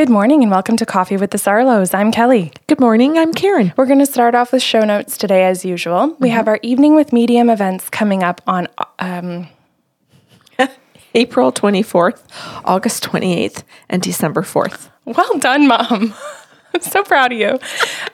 [0.00, 1.94] Good morning and welcome to Coffee with the Sarlos.
[1.94, 2.52] I'm Kelly.
[2.68, 3.18] Good morning.
[3.18, 3.74] I'm Karen.
[3.76, 6.16] We're going to start off with show notes today, as usual.
[6.18, 8.66] We have our Evening with Medium events coming up on
[8.98, 9.46] um,
[11.14, 12.22] April 24th,
[12.64, 14.88] August 28th, and December 4th.
[15.04, 16.14] Well done, Mom.
[16.74, 17.58] I'm so proud of you.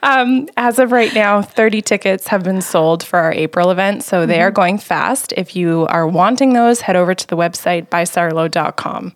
[0.02, 4.26] Um, as of right now, 30 tickets have been sold for our April event, so
[4.26, 5.32] they are going fast.
[5.36, 9.14] If you are wanting those, head over to the website bysarlo.com.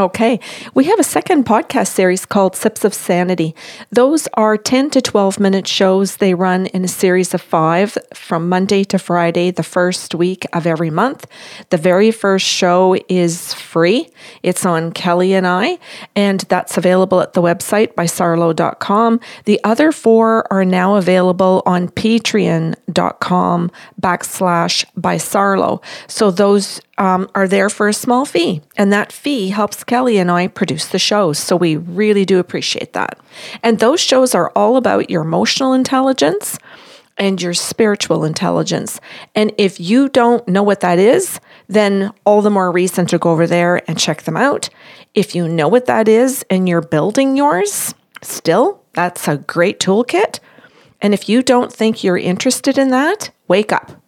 [0.00, 0.40] Okay.
[0.72, 3.54] We have a second podcast series called Sips of Sanity.
[3.90, 6.16] Those are 10 to 12 minute shows.
[6.16, 10.66] They run in a series of five from Monday to Friday, the first week of
[10.66, 11.26] every month.
[11.68, 14.08] The very first show is free.
[14.42, 15.78] It's on Kelly and I,
[16.16, 19.20] and that's available at the website by sarlo.com.
[19.44, 25.82] The other four are now available on patreon.com backslash by Sarlo.
[26.06, 30.30] So those um, are there for a small fee, and that fee helps Kelly and
[30.30, 31.36] I produce the shows.
[31.36, 33.18] So we really do appreciate that.
[33.60, 36.60] And those shows are all about your emotional intelligence
[37.18, 39.00] and your spiritual intelligence.
[39.34, 43.32] And if you don't know what that is, then all the more reason to go
[43.32, 44.68] over there and check them out.
[45.14, 50.38] If you know what that is and you're building yours, still, that's a great toolkit.
[51.00, 53.99] And if you don't think you're interested in that, wake up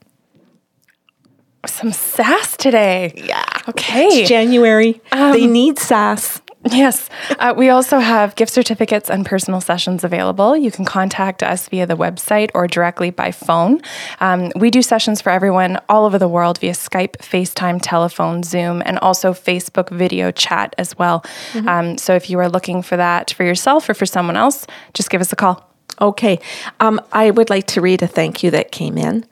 [1.66, 3.12] some sass today.
[3.16, 3.44] Yeah.
[3.68, 4.06] Okay.
[4.06, 5.00] It's January.
[5.12, 6.40] Um, they need sass.
[6.70, 7.08] Yes.
[7.40, 10.56] Uh, we also have gift certificates and personal sessions available.
[10.56, 13.80] You can contact us via the website or directly by phone.
[14.20, 18.82] Um, we do sessions for everyone all over the world via Skype, FaceTime, telephone, Zoom,
[18.86, 21.22] and also Facebook video chat as well.
[21.52, 21.68] Mm-hmm.
[21.68, 25.10] Um, so if you are looking for that for yourself or for someone else, just
[25.10, 25.68] give us a call.
[26.00, 26.38] Okay.
[26.80, 29.26] Um, I would like to read a thank you that came in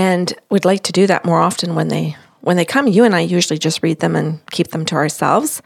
[0.00, 3.14] and would like to do that more often when they when they come you and
[3.14, 5.60] I usually just read them and keep them to ourselves.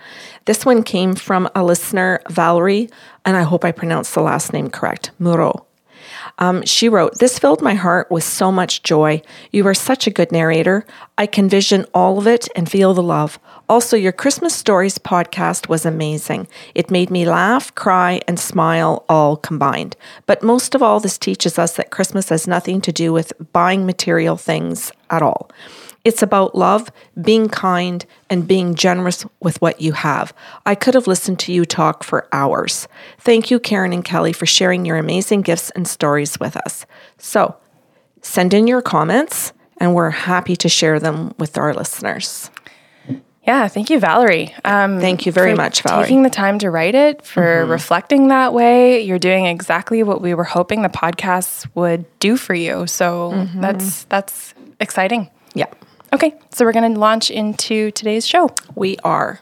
[0.47, 2.91] This one came from a listener Valerie
[3.25, 5.67] and I hope I pronounced the last name correct, Muro.
[6.39, 9.23] Um, she wrote, This filled my heart with so much joy.
[9.53, 10.85] You are such a good narrator.
[11.17, 13.39] I can vision all of it and feel the love.
[13.69, 16.49] Also, your Christmas Stories podcast was amazing.
[16.75, 19.97] It made me laugh, cry, and smile all combined.
[20.27, 23.87] But most of all, this teaches us that Christmas has nothing to do with buying
[23.87, 25.51] material things at all.
[26.05, 26.93] It's about love,
[27.23, 30.35] being kind, and being generous with what you have.
[30.67, 32.87] I could have listened to you talk for hours.
[33.19, 36.85] Thank you, Karen and Kelly, for sharing your amazing gifts and stories with us.
[37.17, 37.57] So,
[38.21, 42.51] send in your comments, and we're happy to share them with our listeners.
[43.47, 44.55] Yeah, thank you, Valerie.
[44.65, 46.05] Um, thank you very much, Valerie.
[46.05, 47.71] Taking the time to write it, for mm-hmm.
[47.71, 49.03] reflecting that way.
[49.03, 52.87] You're doing exactly what we were hoping the podcast would do for you.
[52.87, 53.61] So mm-hmm.
[53.61, 55.31] that's that's exciting.
[56.15, 58.49] Okay, so we're going to launch into today's show.
[58.77, 59.41] We are.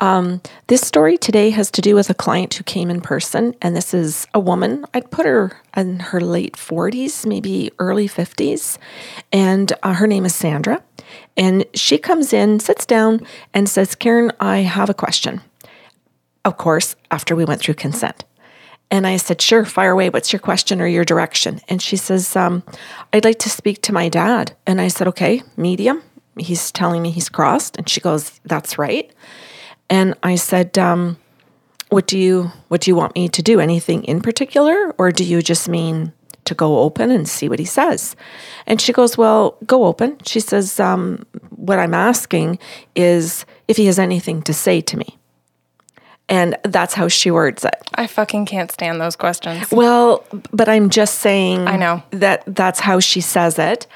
[0.00, 3.76] Um, this story today has to do with a client who came in person, and
[3.76, 4.84] this is a woman.
[4.92, 8.76] I'd put her in her late 40s, maybe early 50s,
[9.30, 10.82] and uh, her name is Sandra.
[11.36, 15.40] And she comes in, sits down, and says, Karen, I have a question.
[16.44, 18.24] Of course, after we went through consent.
[18.90, 20.10] And I said, Sure, fire away.
[20.10, 21.60] What's your question or your direction?
[21.68, 22.62] And she says, um,
[23.12, 24.56] I'd like to speak to my dad.
[24.66, 26.02] And I said, Okay, medium.
[26.36, 27.76] He's telling me he's crossed.
[27.76, 29.10] And she goes, That's right.
[29.88, 31.18] And I said, um,
[31.90, 33.60] what do you what do you want me to do?
[33.60, 34.94] Anything in particular?
[34.96, 36.12] Or do you just mean
[36.44, 38.16] to go open and see what he says?
[38.66, 40.18] And she goes, Well, go open.
[40.24, 42.58] She says, um, what I'm asking
[42.94, 45.18] is if he has anything to say to me.
[46.30, 47.74] And that's how she words it.
[47.96, 49.70] I fucking can't stand those questions.
[49.72, 53.86] Well, but I'm just saying I know that that's how she says it.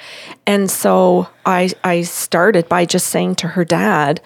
[0.45, 4.21] And so I I started by just saying to her dad,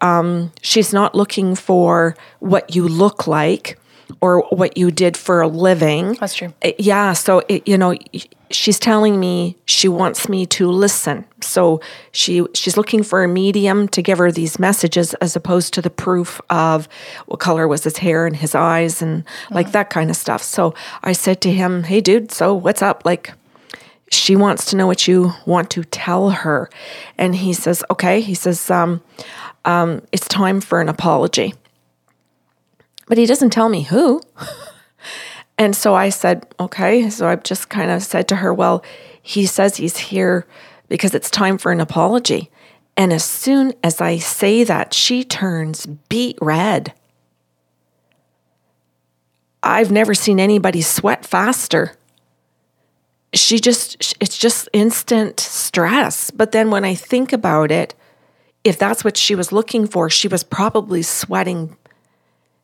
[0.00, 3.78] um, she's not looking for what you look like
[4.20, 6.14] or what you did for a living.
[6.14, 6.52] That's true.
[6.62, 7.12] Uh, yeah.
[7.12, 7.94] So, it, you know,
[8.50, 11.24] she's telling me she wants me to listen.
[11.40, 11.80] So
[12.12, 15.90] she she's looking for a medium to give her these messages as opposed to the
[15.90, 16.88] proof of
[17.26, 19.72] what color was his hair and his eyes and like mm-hmm.
[19.72, 20.42] that kind of stuff.
[20.42, 23.04] So I said to him, "Hey, dude, so what's up?
[23.04, 23.32] Like."
[24.12, 26.68] She wants to know what you want to tell her.
[27.16, 28.20] And he says, okay.
[28.20, 29.00] He says, um,
[29.64, 31.54] um, it's time for an apology
[33.10, 34.22] but he doesn't tell me who.
[35.58, 37.10] and so I said, okay.
[37.10, 38.84] So I just kind of said to her, well,
[39.20, 40.46] he says he's here
[40.88, 42.52] because it's time for an apology.
[42.96, 46.94] And as soon as I say that, she turns beet red.
[49.60, 51.96] I've never seen anybody sweat faster.
[53.34, 56.30] She just, it's just instant stress.
[56.30, 57.92] But then when I think about it,
[58.62, 61.76] if that's what she was looking for, she was probably sweating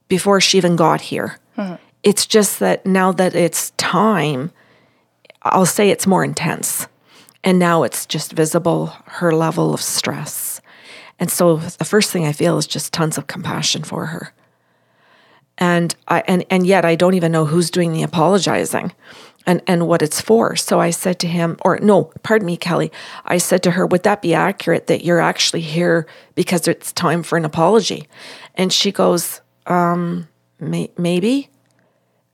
[0.09, 1.39] before she even got here.
[1.55, 1.75] Hmm.
[2.03, 4.53] It's just that now that it's time,
[5.43, 6.87] I'll say it's more intense.
[7.43, 10.61] And now it's just visible her level of stress.
[11.19, 14.33] And so the first thing I feel is just tons of compassion for her.
[15.59, 18.93] And I and and yet I don't even know who's doing the apologizing
[19.47, 20.55] and and what it's for.
[20.57, 22.93] So I said to him or no, pardon me, Kelly.
[23.25, 27.23] I said to her, "Would that be accurate that you're actually here because it's time
[27.23, 28.07] for an apology?"
[28.55, 30.29] And she goes, um
[30.59, 31.51] may, maybe.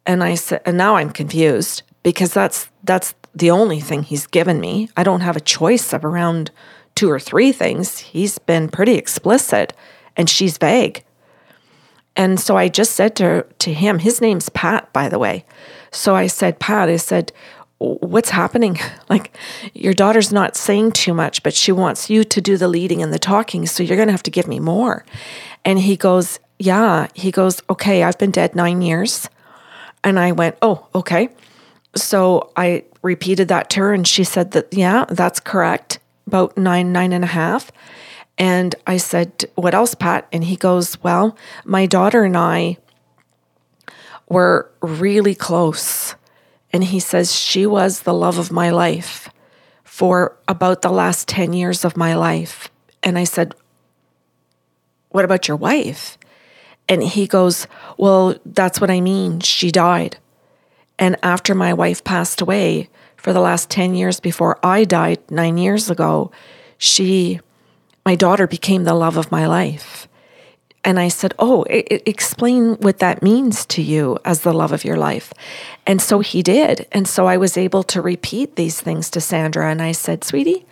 [0.05, 4.61] And I said, and now I'm confused because that's that's the only thing he's given
[4.61, 4.89] me.
[4.97, 6.51] I don't have a choice of around
[6.95, 7.99] two or three things.
[7.99, 9.73] He's been pretty explicit
[10.17, 11.05] and she's vague.
[12.15, 15.45] And so I just said to, to him, his name's Pat, by the way.
[15.91, 17.33] So I said, Pat, I said,
[17.79, 18.79] what's happening?
[19.09, 19.37] Like,
[19.75, 23.13] your daughter's not saying too much, but she wants you to do the leading and
[23.13, 23.67] the talking.
[23.67, 25.05] So you're going to have to give me more.
[25.67, 27.09] And he goes, Yeah.
[27.15, 29.29] He goes, Okay, I've been dead nine years.
[30.05, 31.29] And I went, Oh, okay.
[31.97, 35.99] So I repeated that to her, and she said that, Yeah, that's correct.
[36.29, 37.73] About nine, nine and a half.
[38.39, 40.29] And I said, What else, Pat?
[40.33, 42.77] And he goes, Well, my daughter and I
[44.29, 46.15] were really close.
[46.73, 49.29] And he says, She was the love of my life
[49.83, 52.71] for about the last 10 years of my life.
[53.03, 53.57] And I said,
[55.09, 56.19] What about your wife?
[56.89, 59.41] And he goes, Well, that's what I mean.
[59.41, 60.19] She died.
[60.99, 65.57] And after my wife passed away, for the last 10 years before I died nine
[65.57, 66.33] years ago,
[66.77, 67.41] she,
[68.05, 70.09] my daughter, became the love of my life.
[70.85, 74.85] And I said, Oh, I- explain what that means to you as the love of
[74.85, 75.33] your life.
[75.87, 76.89] And so he did.
[76.91, 79.71] And so I was able to repeat these things to Sandra.
[79.71, 80.67] And I said, Sweetie,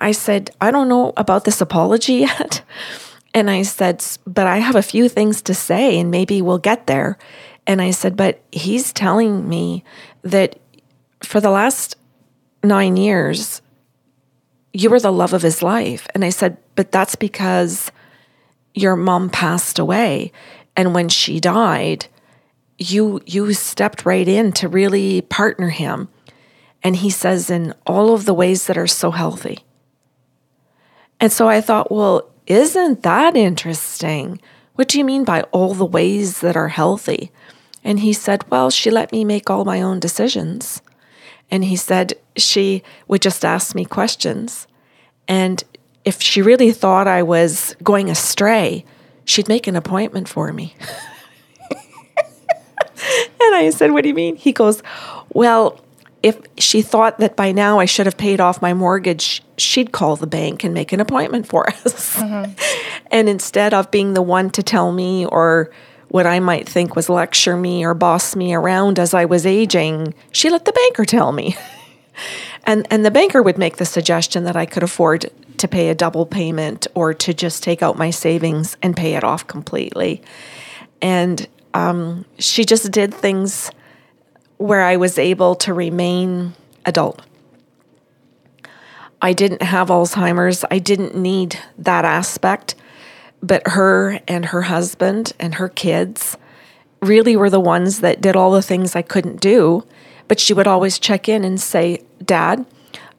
[0.00, 2.62] I said, I don't know about this apology yet.
[3.34, 6.86] And I said, But I have a few things to say, and maybe we'll get
[6.86, 7.18] there.
[7.66, 9.84] And I said, But he's telling me
[10.22, 10.58] that
[11.22, 11.96] for the last
[12.62, 13.62] nine years,
[14.72, 16.06] you were the love of his life.
[16.14, 17.90] And I said, But that's because
[18.74, 20.32] your mom passed away
[20.76, 22.06] and when she died
[22.78, 26.08] you you stepped right in to really partner him
[26.82, 29.58] and he says in all of the ways that are so healthy
[31.20, 34.40] and so i thought well isn't that interesting
[34.74, 37.30] what do you mean by all the ways that are healthy
[37.84, 40.82] and he said well she let me make all my own decisions
[41.50, 44.66] and he said she would just ask me questions
[45.28, 45.62] and
[46.04, 48.84] if she really thought I was going astray,
[49.24, 50.74] she'd make an appointment for me.
[51.70, 54.36] and I said, What do you mean?
[54.36, 54.82] He goes,
[55.32, 55.80] Well,
[56.22, 60.16] if she thought that by now I should have paid off my mortgage, she'd call
[60.16, 62.16] the bank and make an appointment for us.
[62.16, 62.52] Mm-hmm.
[63.10, 65.70] and instead of being the one to tell me or
[66.08, 70.14] what I might think was lecture me or boss me around as I was aging,
[70.30, 71.56] she let the banker tell me.
[72.64, 75.94] and and the banker would make the suggestion that I could afford to pay a
[75.94, 80.22] double payment or to just take out my savings and pay it off completely.
[81.00, 83.70] And um, she just did things
[84.62, 86.54] where I was able to remain
[86.86, 87.22] adult.
[89.20, 90.64] I didn't have Alzheimer's.
[90.70, 92.74] I didn't need that aspect.
[93.42, 96.36] But her and her husband and her kids
[97.00, 99.84] really were the ones that did all the things I couldn't do.
[100.28, 102.64] But she would always check in and say, Dad,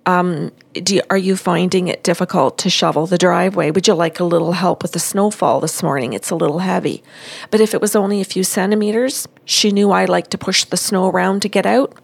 [0.05, 3.71] um, you, are you finding it difficult to shovel the driveway?
[3.71, 6.13] Would you like a little help with the snowfall this morning?
[6.13, 7.03] It's a little heavy.
[7.51, 10.77] But if it was only a few centimeters, she knew I like to push the
[10.77, 11.97] snow around to get out.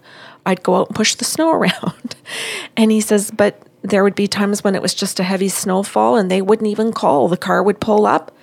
[0.45, 2.15] I'd go out and push the snow around.
[2.77, 6.15] and he says, but there would be times when it was just a heavy snowfall
[6.15, 7.27] and they wouldn't even call.
[7.27, 8.35] The car would pull up.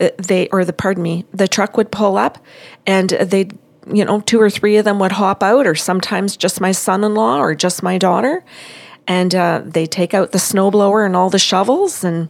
[0.00, 2.38] Uh, they or the pardon me, the truck would pull up
[2.86, 3.58] and they'd
[3.92, 7.02] you know, two or three of them would hop out, or sometimes just my son
[7.02, 8.44] in law or just my daughter
[9.06, 12.28] and uh, they take out the snowblower and all the shovels and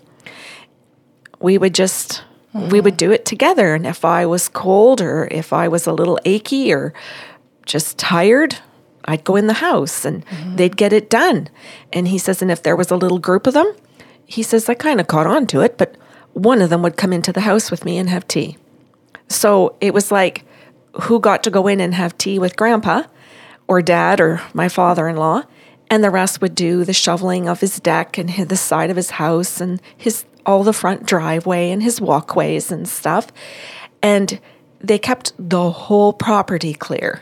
[1.40, 2.22] we would just
[2.54, 2.68] mm-hmm.
[2.68, 5.92] we would do it together and if i was cold or if i was a
[5.92, 6.94] little achy or
[7.66, 8.58] just tired
[9.06, 10.56] i'd go in the house and mm-hmm.
[10.56, 11.48] they'd get it done
[11.92, 13.74] and he says and if there was a little group of them
[14.24, 15.96] he says i kind of caught on to it but
[16.32, 18.56] one of them would come into the house with me and have tea
[19.28, 20.44] so it was like
[21.02, 23.02] who got to go in and have tea with grandpa
[23.68, 25.42] or dad or my father-in-law
[25.92, 29.10] and the rest would do the shoveling of his deck and the side of his
[29.10, 33.26] house and his all the front driveway and his walkways and stuff.
[34.02, 34.40] And
[34.80, 37.20] they kept the whole property clear.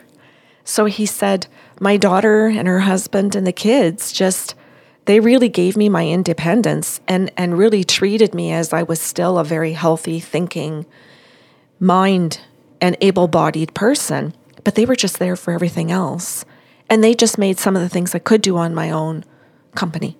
[0.62, 1.48] So he said,
[1.80, 4.54] My daughter and her husband and the kids just,
[5.06, 9.36] they really gave me my independence and, and really treated me as I was still
[9.36, 10.86] a very healthy thinking
[11.80, 12.38] mind
[12.80, 16.44] and able bodied person, but they were just there for everything else.
[16.90, 19.24] And they just made some of the things I could do on my own
[19.74, 20.18] company.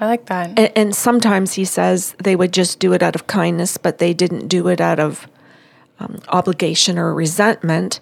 [0.00, 0.58] I like that.
[0.58, 4.12] And, and sometimes he says they would just do it out of kindness, but they
[4.12, 5.26] didn't do it out of
[5.98, 8.00] um, obligation or resentment.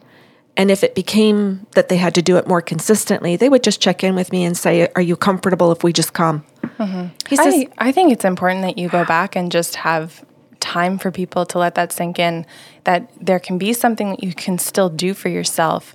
[0.56, 3.80] And if it became that they had to do it more consistently, they would just
[3.80, 6.44] check in with me and say, Are you comfortable if we just come?
[7.28, 10.25] He says, I, I think it's important that you go back and just have
[10.61, 12.46] time for people to let that sink in
[12.84, 15.94] that there can be something that you can still do for yourself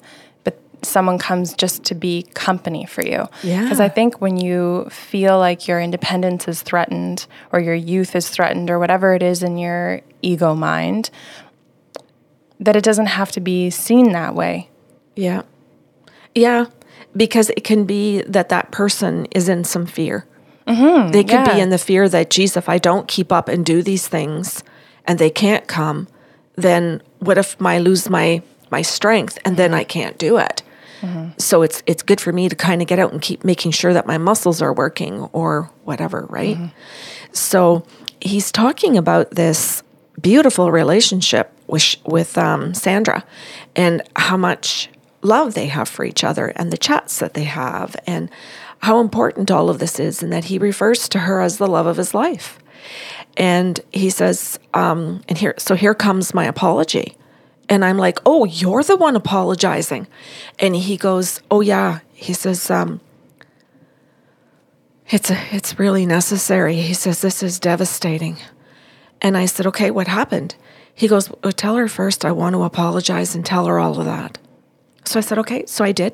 [0.81, 3.63] someone comes just to be company for you Yeah.
[3.63, 8.29] because i think when you feel like your independence is threatened or your youth is
[8.29, 11.09] threatened or whatever it is in your ego mind
[12.59, 14.69] that it doesn't have to be seen that way
[15.15, 15.41] Yeah.
[16.35, 16.65] Yeah.
[17.15, 20.25] Because it can be that that person is in some fear.
[20.67, 21.11] Mm-hmm.
[21.11, 23.81] they could be in the fear that, geez, if I don't keep up and do
[23.81, 24.63] these things
[25.05, 26.07] and they can't come,
[26.55, 30.61] then what if I lose my my strength and then I can't do it?
[31.37, 33.93] So it's it's good for me to kind of get out and keep making sure
[33.93, 36.57] that my muscles are working or whatever, right?
[37.31, 37.85] So
[38.21, 39.83] he's talking about this
[40.21, 43.23] beautiful relationship with with um, Sandra
[43.75, 44.89] and how much
[45.21, 48.29] love they have for each other and the chats that they have and
[48.79, 51.85] how important all of this is and that he refers to her as the love
[51.85, 52.57] of his life.
[53.37, 57.15] And he says, um, and here, so here comes my apology.
[57.69, 60.07] And I'm like, oh, you're the one apologizing.
[60.57, 61.99] And he goes, oh, yeah.
[62.13, 62.99] He says, um,
[65.07, 66.75] it's, a, it's really necessary.
[66.75, 68.37] He says, this is devastating.
[69.21, 70.55] And I said, okay, what happened?
[70.95, 74.05] He goes, well, tell her first I want to apologize and tell her all of
[74.05, 74.39] that.
[75.05, 75.65] So I said, okay.
[75.67, 76.13] So I did.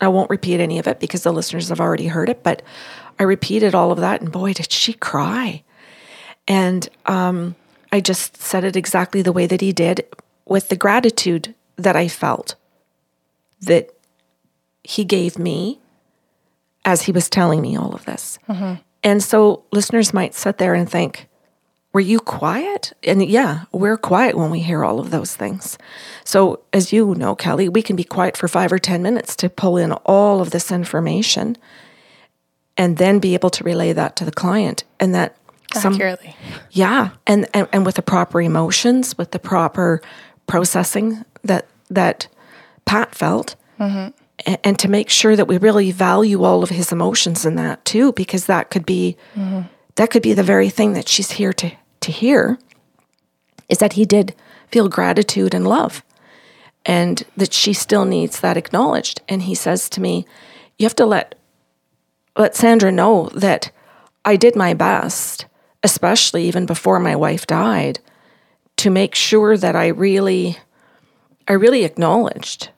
[0.00, 2.62] I won't repeat any of it because the listeners have already heard it, but
[3.18, 4.20] I repeated all of that.
[4.20, 5.64] And boy, did she cry.
[6.46, 7.56] And um,
[7.90, 10.06] I just said it exactly the way that he did
[10.46, 12.54] with the gratitude that I felt
[13.60, 13.90] that
[14.82, 15.80] he gave me
[16.84, 18.38] as he was telling me all of this.
[18.48, 18.74] Mm-hmm.
[19.02, 21.28] And so listeners might sit there and think,
[21.92, 22.92] were you quiet?
[23.02, 25.78] And yeah, we're quiet when we hear all of those things.
[26.24, 29.48] So, as you know, Kelly, we can be quiet for five or 10 minutes to
[29.48, 31.56] pull in all of this information
[32.76, 34.84] and then be able to relay that to the client.
[35.00, 35.36] And that
[35.72, 36.36] some, accurately
[36.70, 40.00] yeah, and, and and with the proper emotions, with the proper
[40.46, 42.28] processing that that
[42.84, 44.10] Pat felt, mm-hmm.
[44.46, 47.84] and, and to make sure that we really value all of his emotions in that
[47.84, 49.62] too, because that could be mm-hmm.
[49.96, 52.58] that could be the very thing that she's here to to hear,
[53.68, 54.34] is that he did
[54.70, 56.02] feel gratitude and love,
[56.84, 59.20] and that she still needs that acknowledged.
[59.28, 60.26] And he says to me,
[60.78, 61.34] "You have to let
[62.36, 63.70] let Sandra know that
[64.24, 65.46] I did my best,
[65.82, 68.00] especially even before my wife died,
[68.76, 70.58] to make sure that I really,
[71.48, 72.70] I really acknowledged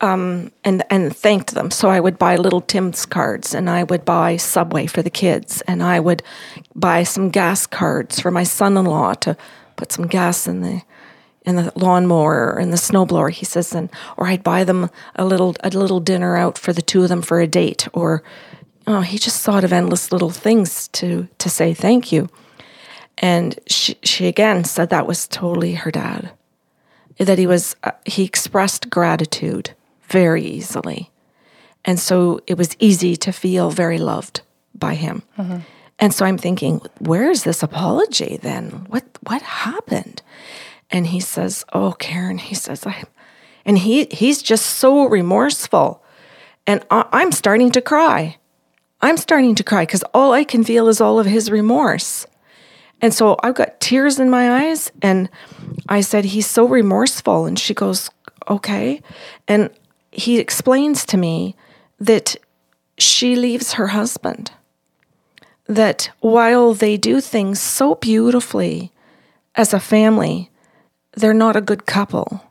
[0.00, 1.70] um, and and thanked them.
[1.70, 5.62] So I would buy little Tim's cards, and I would buy Subway for the kids,
[5.62, 6.22] and I would
[6.74, 9.36] buy some gas cards for my son-in-law to
[9.76, 10.82] put some gas in the
[11.44, 13.30] in the lawnmower and the snowblower.
[13.30, 16.82] He says, and or I'd buy them a little a little dinner out for the
[16.82, 18.22] two of them for a date, or
[18.86, 22.28] oh, he just thought of endless little things to to say thank you.
[23.20, 26.30] And she she again said that was totally her dad.
[27.18, 29.74] That he was uh, he expressed gratitude
[30.08, 31.10] very easily.
[31.84, 34.40] And so it was easy to feel very loved
[34.74, 35.22] by him.
[35.98, 38.86] And so I'm thinking, where is this apology then?
[38.88, 40.22] What what happened?
[40.90, 43.04] And he says, "Oh, Karen," he says, "I,"
[43.66, 46.02] and he he's just so remorseful,
[46.66, 48.38] and I, I'm starting to cry.
[49.02, 52.26] I'm starting to cry because all I can feel is all of his remorse.
[53.00, 54.90] And so I've got tears in my eyes.
[55.02, 55.28] And
[55.88, 57.46] I said, He's so remorseful.
[57.46, 58.10] And she goes,
[58.48, 59.02] Okay.
[59.48, 59.70] And
[60.12, 61.56] he explains to me
[61.98, 62.36] that
[62.98, 64.50] she leaves her husband,
[65.66, 68.92] that while they do things so beautifully
[69.54, 70.50] as a family,
[71.12, 72.44] they're not a good couple.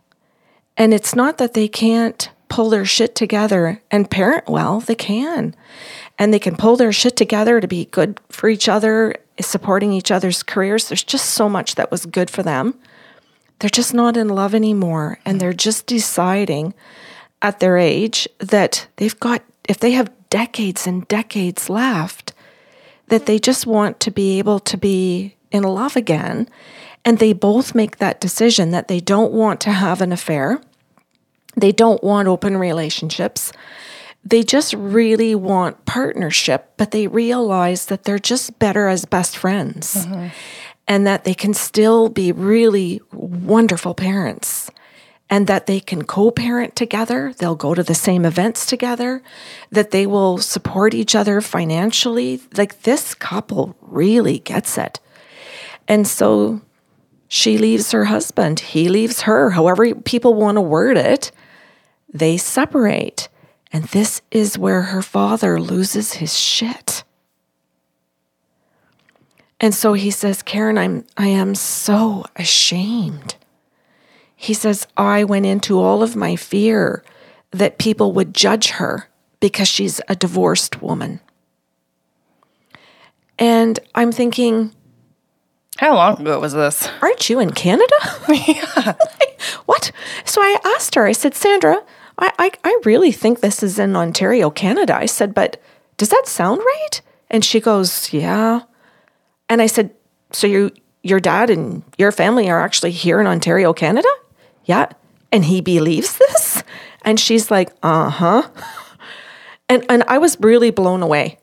[0.77, 5.55] And it's not that they can't pull their shit together and parent well, they can.
[6.17, 10.11] And they can pull their shit together to be good for each other, supporting each
[10.11, 10.89] other's careers.
[10.89, 12.77] There's just so much that was good for them.
[13.59, 15.19] They're just not in love anymore.
[15.25, 16.73] And they're just deciding
[17.41, 22.33] at their age that they've got, if they have decades and decades left,
[23.07, 26.49] that they just want to be able to be in love again.
[27.05, 30.61] And they both make that decision that they don't want to have an affair.
[31.55, 33.51] They don't want open relationships.
[34.23, 40.05] They just really want partnership, but they realize that they're just better as best friends.
[40.05, 40.27] Mm-hmm.
[40.87, 44.71] and that they can still be really wonderful parents
[45.29, 47.31] and that they can co parent together.
[47.37, 49.21] They'll go to the same events together,
[49.69, 52.41] that they will support each other financially.
[52.57, 54.99] Like this couple really gets it.
[55.87, 56.61] And so
[57.27, 61.31] she leaves her husband, he leaves her, however people want to word it.
[62.13, 63.29] They separate.
[63.71, 67.03] And this is where her father loses his shit.
[69.59, 73.35] And so he says, Karen, I'm I am so ashamed.
[74.35, 77.03] He says, I went into all of my fear
[77.51, 81.19] that people would judge her because she's a divorced woman.
[83.37, 84.73] And I'm thinking,
[85.77, 86.87] How long ago was this?
[87.01, 87.95] Aren't you in Canada?
[88.29, 88.93] yeah.
[89.65, 89.91] what?
[90.25, 91.83] So I asked her, I said, Sandra,
[92.19, 94.95] I, I, I really think this is in Ontario, Canada.
[94.95, 95.61] I said, but
[95.97, 97.01] does that sound right?
[97.29, 98.61] And she goes, Yeah.
[99.47, 99.91] And I said,
[100.31, 100.71] So you
[101.03, 104.09] your dad and your family are actually here in Ontario, Canada?
[104.65, 104.87] Yeah.
[105.31, 106.63] And he believes this?
[107.03, 108.49] And she's like, uh-huh.
[109.69, 111.37] And and I was really blown away.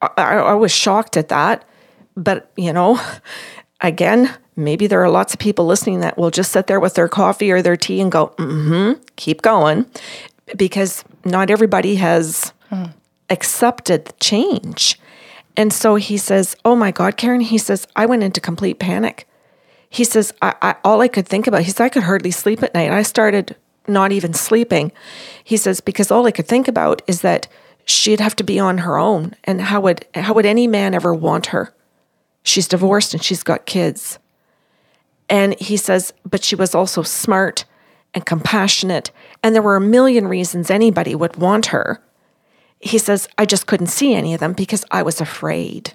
[0.00, 1.64] I, I was shocked at that.
[2.16, 3.00] But, you know,
[3.86, 7.08] again, maybe there are lots of people listening that will just sit there with their
[7.08, 9.86] coffee or their tea and go, mm-hmm, keep going.
[10.56, 12.52] Because not everybody has
[13.30, 14.98] accepted the change.
[15.56, 19.28] And so he says, Oh my God, Karen, he says, I went into complete panic.
[19.88, 22.62] He says, I, I, all I could think about, he says, I could hardly sleep
[22.62, 22.90] at night.
[22.90, 24.90] I started not even sleeping.
[25.44, 27.46] He says, because all I could think about is that
[27.84, 29.36] she'd have to be on her own.
[29.44, 31.72] And how would how would any man ever want her?
[32.44, 34.20] She's divorced and she's got kids.
[35.28, 37.64] And he says, but she was also smart
[38.14, 39.10] and compassionate.
[39.42, 42.00] And there were a million reasons anybody would want her
[42.84, 45.94] he says, I just couldn't see any of them because I was afraid.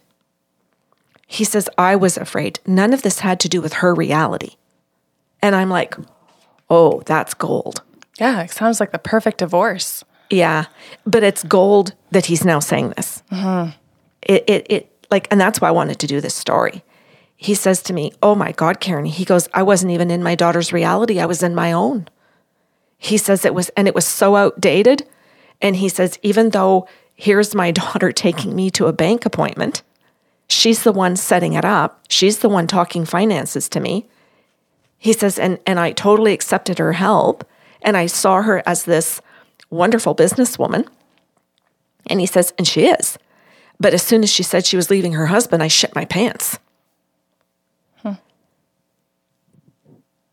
[1.27, 2.59] He says, I was afraid.
[2.65, 4.55] None of this had to do with her reality.
[5.39, 5.95] And I'm like,
[6.67, 7.83] oh, that's gold.
[8.19, 10.03] Yeah, it sounds like the perfect divorce.
[10.31, 10.65] Yeah.
[11.05, 13.21] But it's gold that he's now saying this.
[13.31, 13.69] Mm-hmm.
[14.23, 16.83] It, it, it, like, and that's why I wanted to do this story.
[17.35, 19.05] He says to me, Oh my God, Karen.
[19.05, 21.19] He goes, I wasn't even in my daughter's reality.
[21.19, 22.07] I was in my own.
[22.97, 25.07] He says it was, and it was so outdated.
[25.61, 29.81] And he says, even though here's my daughter taking me to a bank appointment,
[30.47, 34.07] she's the one setting it up, she's the one talking finances to me.
[34.97, 37.49] He says, and, and I totally accepted her help.
[37.81, 39.21] And I saw her as this
[39.69, 40.85] wonderful businesswoman.
[42.07, 43.17] And he says, and she is.
[43.79, 46.59] But as soon as she said she was leaving her husband, I shit my pants.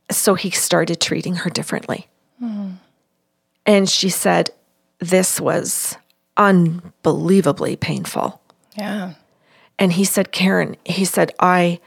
[0.08, 2.06] So he started treating her differently.
[3.66, 4.50] And she said,
[5.00, 5.96] this was
[6.36, 8.40] unbelievably painful.
[8.78, 9.14] Yeah.
[9.78, 11.80] And he said, Karen, he said, I,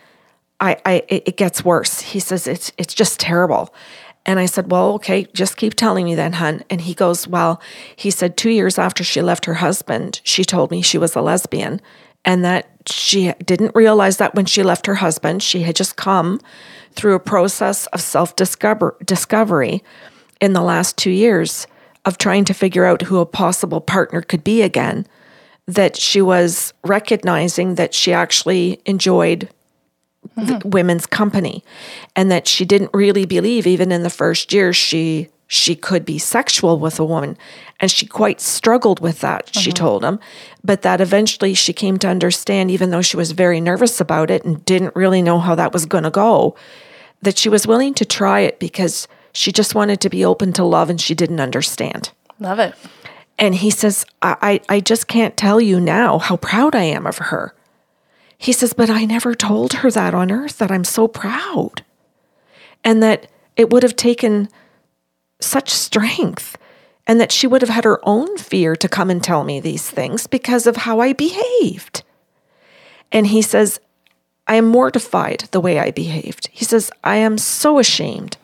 [0.60, 2.02] I, I, it it gets worse.
[2.02, 3.74] He says, it's, it's just terrible.
[4.26, 6.64] And I said, well, okay, just keep telling me then, hun.
[6.70, 7.62] And he goes, well,
[7.96, 11.22] he said, two years after she left her husband, she told me she was a
[11.22, 11.82] lesbian
[12.26, 16.40] and that she didn't realize that when she left her husband, she had just come
[16.94, 19.84] through a process of self discovery
[20.42, 21.68] in the last two years
[22.06, 25.06] of trying to figure out who a possible partner could be again,
[25.66, 29.50] that she was recognizing that she actually enjoyed
[30.48, 30.70] the mm-hmm.
[30.70, 31.64] women's company
[32.16, 36.20] and that she didn't really believe even in the first year she she could be
[36.20, 37.36] sexual with a woman.
[37.80, 39.84] And she quite struggled with that she mm-hmm.
[39.84, 40.20] told him.
[40.64, 44.46] But that eventually she came to understand even though she was very nervous about it
[44.46, 46.56] and didn't really know how that was going to go
[47.22, 50.64] that she was willing to try it because she just wanted to be open to
[50.64, 52.12] love and she didn't understand.
[52.40, 52.74] Love it.
[53.38, 57.06] and he says, I, I, I just can't tell you now how proud I am
[57.06, 57.54] of her.
[58.42, 61.84] He says, but I never told her that on earth, that I'm so proud.
[62.86, 64.48] And that it would have taken
[65.42, 66.58] such strength
[67.06, 69.90] and that she would have had her own fear to come and tell me these
[69.90, 72.04] things because of how I behaved.
[73.12, 73.82] And he says,
[74.48, 76.48] I am mortified the way I behaved.
[76.54, 78.38] He says, I am so ashamed.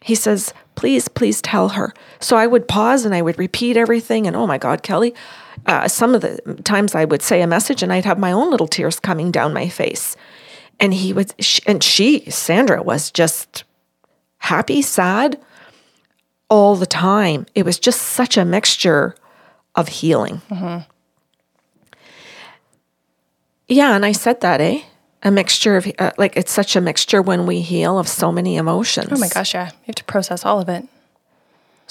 [0.00, 1.94] He says, please, please tell her.
[2.18, 4.26] So I would pause and I would repeat everything.
[4.26, 5.14] And oh my God, Kelly,
[5.66, 8.50] uh, some of the times I would say a message and I'd have my own
[8.50, 10.16] little tears coming down my face.
[10.80, 13.64] And he would, sh- and she, Sandra, was just
[14.38, 15.40] happy, sad
[16.48, 17.46] all the time.
[17.54, 19.14] It was just such a mixture
[19.74, 20.40] of healing.
[23.68, 24.82] Yeah, and I said that, eh?
[25.22, 28.56] A mixture of, uh, like, it's such a mixture when we heal of so many
[28.56, 29.08] emotions.
[29.10, 29.66] Oh my gosh, yeah.
[29.66, 30.86] You have to process all of it.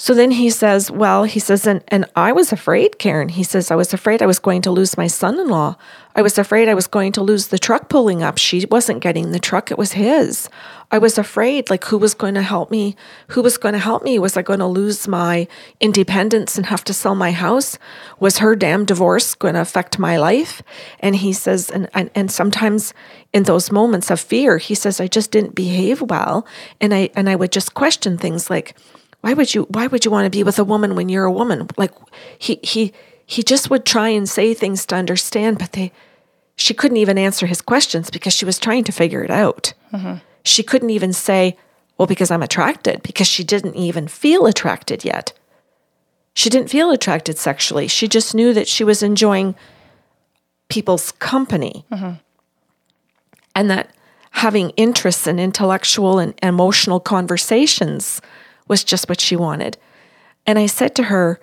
[0.00, 3.30] So then he says, Well, he says, and, and I was afraid, Karen.
[3.30, 5.74] He says, I was afraid I was going to lose my son in law.
[6.14, 8.38] I was afraid I was going to lose the truck pulling up.
[8.38, 10.48] She wasn't getting the truck, it was his.
[10.92, 12.94] I was afraid, like, who was going to help me?
[13.28, 14.20] Who was going to help me?
[14.20, 15.48] Was I going to lose my
[15.80, 17.76] independence and have to sell my house?
[18.20, 20.62] Was her damn divorce going to affect my life?
[21.00, 22.94] And he says, and, and, and sometimes
[23.32, 26.46] in those moments of fear, he says, I just didn't behave well.
[26.80, 28.76] And I, and I would just question things like,
[29.20, 31.32] why would you why would you want to be with a woman when you're a
[31.32, 31.68] woman?
[31.76, 31.92] Like
[32.38, 32.92] he he
[33.26, 35.92] he just would try and say things to understand but they
[36.56, 39.74] she couldn't even answer his questions because she was trying to figure it out.
[39.92, 40.16] Mm-hmm.
[40.44, 41.56] she couldn't even say
[41.96, 45.32] well because i'm attracted because she didn't even feel attracted yet.
[46.34, 47.88] She didn't feel attracted sexually.
[47.88, 49.56] She just knew that she was enjoying
[50.68, 51.84] people's company.
[51.90, 52.12] Mm-hmm.
[53.56, 53.90] and that
[54.30, 58.20] having interests and intellectual and emotional conversations
[58.68, 59.76] was just what she wanted.
[60.46, 61.40] And I said to her,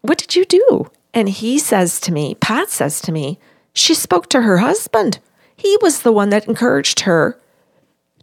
[0.00, 0.90] What did you do?
[1.12, 3.38] And he says to me, Pat says to me,
[3.72, 5.18] She spoke to her husband.
[5.56, 7.38] He was the one that encouraged her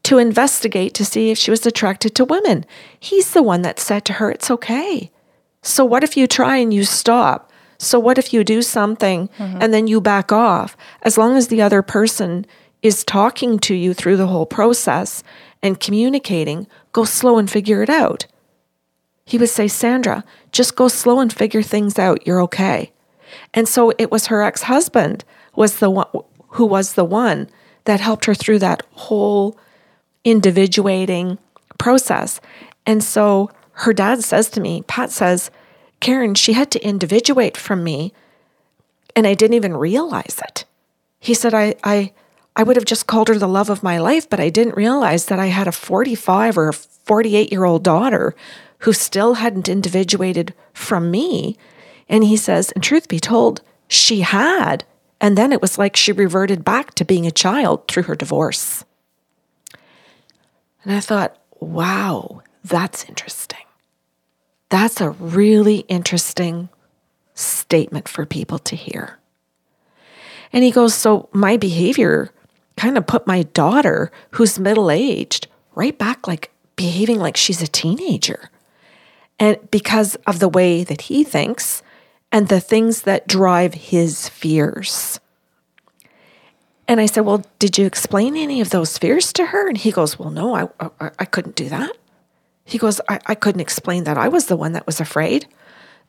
[0.03, 2.65] to investigate to see if she was attracted to women.
[2.99, 5.11] He's the one that said to her, It's okay.
[5.61, 7.51] So what if you try and you stop?
[7.77, 9.59] So what if you do something mm-hmm.
[9.61, 10.75] and then you back off?
[11.03, 12.45] As long as the other person
[12.81, 15.23] is talking to you through the whole process
[15.61, 18.25] and communicating, go slow and figure it out
[19.27, 22.25] he would say, Sandra, just go slow and figure things out.
[22.25, 22.93] You're okay.
[23.53, 26.07] And so it was her ex husband was the one
[26.51, 27.49] who was the one
[27.83, 29.59] that helped her through that whole
[30.23, 31.37] individuating
[31.77, 32.39] process.
[32.85, 35.51] And so her dad says to me, Pat says,
[35.99, 38.13] Karen, she had to individuate from me
[39.13, 40.63] and I didn't even realize it.
[41.19, 42.13] He said, I, I,
[42.55, 45.25] I would have just called her the love of my life, but I didn't realize
[45.25, 48.33] that I had a 45 or a 48 year old daughter
[48.79, 51.57] who still hadn't individuated from me.
[52.09, 54.85] And he says, and truth be told, she had.
[55.19, 58.85] And then it was like she reverted back to being a child through her divorce.
[60.83, 63.57] And I thought, wow, that's interesting.
[64.69, 66.69] That's a really interesting
[67.33, 69.17] statement for people to hear.
[70.53, 72.31] And he goes, So my behavior
[72.75, 77.67] kind of put my daughter, who's middle aged, right back like behaving like she's a
[77.67, 78.49] teenager
[79.39, 81.83] and because of the way that he thinks
[82.31, 85.19] and the things that drive his fears.
[86.87, 89.67] And I said, Well, did you explain any of those fears to her?
[89.67, 90.67] And he goes, Well, no, I,
[90.99, 91.97] I, I couldn't do that.
[92.63, 94.17] He goes, I, I couldn't explain that.
[94.17, 95.47] I was the one that was afraid.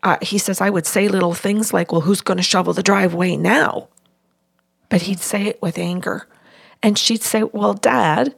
[0.02, 2.82] Uh, he says, I would say little things like, Well, who's going to shovel the
[2.82, 3.88] driveway now?
[4.88, 6.26] But he'd say it with anger.
[6.82, 8.34] And she'd say, Well, dad,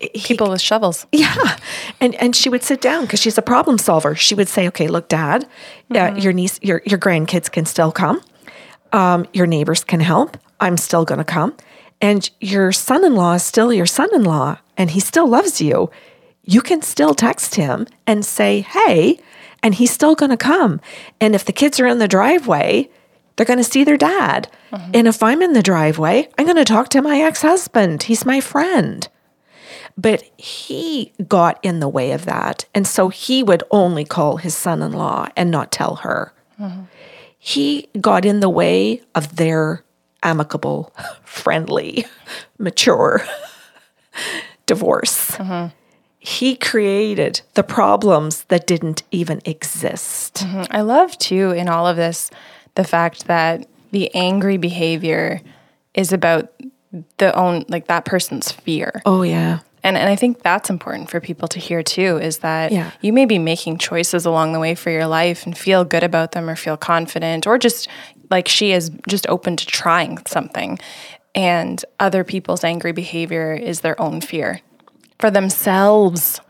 [0.00, 1.06] people with shovels.
[1.12, 1.56] Yeah,
[2.00, 4.14] and and she would sit down because she's a problem solver.
[4.14, 5.44] She would say, "Okay, look, Dad,
[5.90, 6.16] uh, mm-hmm.
[6.16, 8.20] uh, your niece, your your grandkids can still come.
[8.92, 10.36] Um, your neighbors can help.
[10.60, 11.56] I'm still going to come,
[12.00, 15.90] and your son-in-law is still your son-in-law, and he still loves you.
[16.44, 19.18] You can still text him and say, "Hey,"
[19.62, 20.80] and he's still going to come.
[21.20, 22.88] And if the kids are in the driveway."
[23.36, 24.50] They're going to see their dad.
[24.72, 24.90] Mm-hmm.
[24.94, 28.02] And if I'm in the driveway, I'm going to talk to my ex husband.
[28.02, 29.08] He's my friend.
[29.98, 32.64] But he got in the way of that.
[32.72, 36.32] And so he would only call his son in law and not tell her.
[36.58, 36.82] Mm-hmm.
[37.36, 39.84] He got in the way of their
[40.22, 42.06] amicable, friendly,
[42.58, 43.22] mature
[44.66, 45.32] divorce.
[45.32, 45.74] Mm-hmm.
[46.20, 50.34] He created the problems that didn't even exist.
[50.34, 50.64] Mm-hmm.
[50.70, 52.30] I love, too, in all of this,
[52.76, 55.40] the fact that the angry behavior
[55.94, 56.52] is about
[57.18, 59.02] the own like that person's fear.
[59.04, 59.60] Oh yeah.
[59.88, 62.90] And, and I think that's important for people to hear too is that yeah.
[63.00, 66.32] you may be making choices along the way for your life and feel good about
[66.32, 67.88] them or feel confident or just
[68.30, 70.78] like she is just open to trying something.
[71.34, 74.60] And other people's angry behavior is their own fear
[75.18, 76.42] for themselves.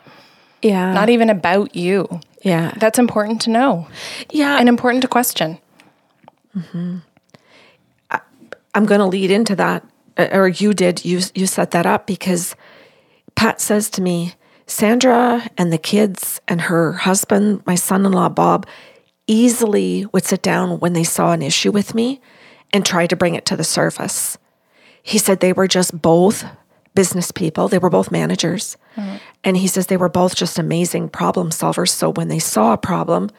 [0.60, 0.92] Yeah.
[0.92, 2.20] Not even about you.
[2.42, 2.74] Yeah.
[2.78, 3.86] That's important to know.
[4.30, 4.58] Yeah.
[4.58, 5.58] And important to question.
[6.56, 6.96] Mm-hmm.
[8.10, 8.20] I,
[8.74, 9.84] I'm going to lead into that,
[10.16, 11.04] or you did.
[11.04, 12.56] You you set that up because
[13.38, 14.34] Pat says to me,
[14.66, 18.66] Sandra and the kids and her husband, my son in law, Bob,
[19.28, 22.20] easily would sit down when they saw an issue with me
[22.72, 24.38] and try to bring it to the surface.
[25.04, 26.44] He said they were just both
[26.96, 28.76] business people, they were both managers.
[28.96, 29.18] Mm-hmm.
[29.44, 31.90] And he says they were both just amazing problem solvers.
[31.90, 33.30] So when they saw a problem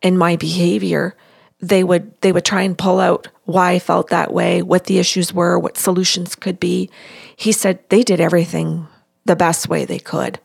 [0.00, 1.14] in my behavior,
[1.60, 4.98] they would they would try and pull out why I felt that way, what the
[4.98, 6.88] issues were, what solutions could be.
[7.36, 8.88] He said they did everything
[9.26, 10.38] the best way they could.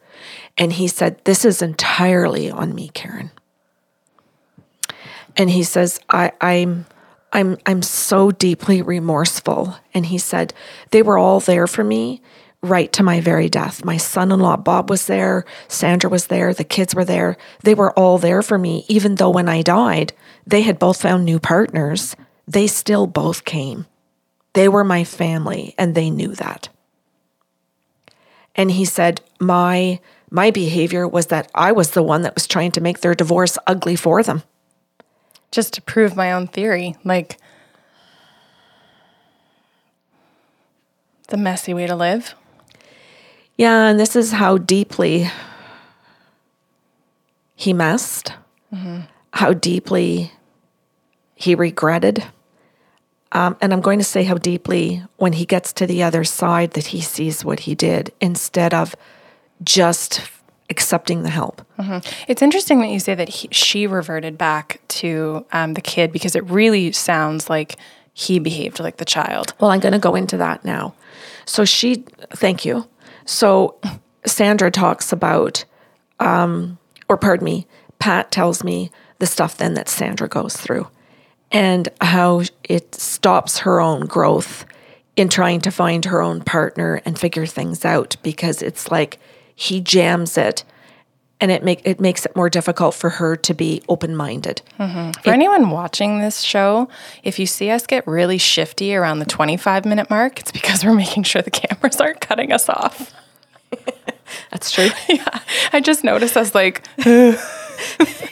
[0.58, 3.32] And he said, This is entirely on me, Karen.
[5.38, 6.86] And he says, I, I'm
[7.34, 9.78] I'm I'm so deeply remorseful.
[9.94, 10.54] And he said,
[10.92, 12.22] They were all there for me
[12.62, 13.84] right to my very death.
[13.84, 15.46] My son in law, Bob, was there.
[15.68, 16.54] Sandra was there.
[16.54, 17.38] The kids were there.
[17.64, 20.14] They were all there for me, even though when I died,
[20.46, 22.16] they had both found new partners.
[22.48, 23.88] They still both came.
[24.54, 26.70] They were my family, and they knew that.
[28.56, 32.72] And he said, My my behavior was that I was the one that was trying
[32.72, 34.44] to make their divorce ugly for them.
[35.52, 36.96] Just to prove my own theory.
[37.04, 37.38] Like,
[41.28, 42.34] the messy way to live.
[43.58, 45.30] Yeah, and this is how deeply
[47.56, 48.34] he messed,
[48.74, 49.02] mm-hmm.
[49.34, 50.32] how deeply
[51.36, 52.24] he regretted.
[53.34, 56.72] Um, and I'm going to say how deeply, when he gets to the other side,
[56.72, 58.96] that he sees what he did instead of
[59.64, 60.22] just
[60.70, 61.62] accepting the help.
[62.28, 66.36] It's interesting that you say that he, she reverted back to um, the kid because
[66.36, 67.78] it really sounds like
[68.14, 69.54] he behaved like the child.
[69.60, 70.94] Well, I'm going to go into that now.
[71.46, 72.88] So she, thank you.
[73.26, 73.80] So
[74.26, 75.64] Sandra talks about,
[76.20, 77.68] um, or pardon me,
[78.00, 80.88] Pat tells me the stuff then that Sandra goes through
[81.52, 84.66] and how it stops her own growth
[85.16, 89.20] in trying to find her own partner and figure things out because it's like
[89.56, 90.64] he jams it
[91.42, 94.62] and it make it makes it more difficult for her to be open-minded.
[94.80, 95.22] Mm-hmm.
[95.24, 96.88] For anyone watching this show,
[97.24, 100.94] if you see us get really shifty around the 25 minute mark, it's because we're
[100.94, 103.12] making sure the cameras aren't cutting us off.
[104.52, 104.90] That's true.
[105.10, 105.40] Yeah.
[105.74, 106.86] I just noticed us like,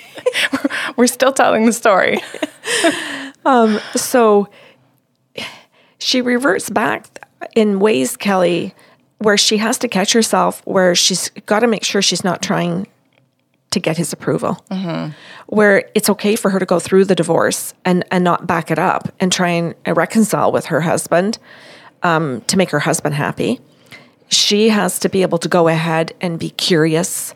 [0.98, 2.22] we're still telling the story.
[3.96, 4.50] so
[5.98, 8.74] she reverts back in ways, Kelly,
[9.20, 12.88] where she has to catch herself, where she's got to make sure she's not trying
[13.72, 14.64] to get his approval.
[15.48, 18.80] Where it's okay for her to go through the divorce and, and not back it
[18.80, 21.38] up and try and reconcile with her husband
[22.02, 23.60] um, to make her husband happy.
[24.30, 27.34] She has to be able to go ahead and be curious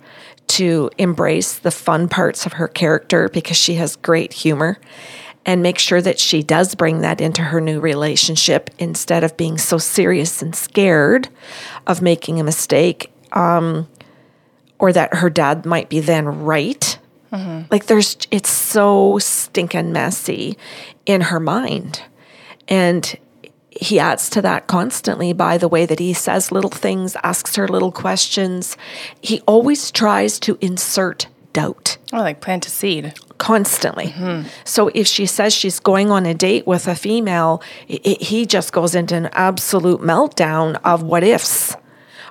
[0.54, 4.78] to embrace the fun parts of her character because she has great humor
[5.46, 9.58] and make sure that she does bring that into her new relationship instead of being
[9.58, 11.28] so serious and scared
[11.88, 13.88] of making a mistake um,
[14.78, 17.00] or that her dad might be then right.
[17.72, 20.56] Like there's, it's so stinking messy
[21.08, 22.04] in her mind.
[22.68, 23.18] And
[23.80, 27.68] he adds to that constantly by the way that he says little things, asks her
[27.68, 28.78] little questions.
[29.22, 33.14] He always tries to insert doubt Oh, like plant a seed.
[33.38, 34.08] constantly.
[34.08, 34.48] Mm-hmm.
[34.66, 38.46] So if she says she's going on a date with a female, i i- he
[38.46, 41.76] just goes into an absolute meltdown of what ifs.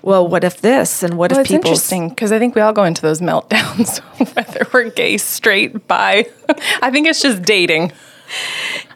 [0.03, 2.73] Well, what if this and what Well, if people interesting because I think we all
[2.73, 3.99] go into those meltdowns,
[4.35, 6.27] whether we're gay, straight, bi.
[6.83, 7.93] I think it's just dating.